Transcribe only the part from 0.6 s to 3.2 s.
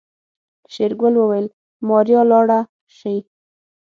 شېرګل وويل ماريا لاړه شي.